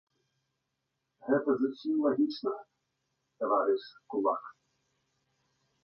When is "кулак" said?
4.15-4.43